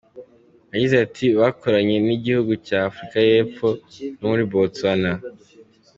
Yagize 0.71 0.95
ati 1.05 1.25
“bakoranye 1.39 1.95
n’igihugu 2.07 2.51
cya 2.67 2.79
Afurika 2.89 3.17
y’Epfo 3.29 3.67
no 4.17 4.25
muri 4.31 4.43
Botswana. 4.51 5.11